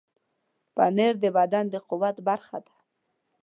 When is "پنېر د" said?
0.75-1.25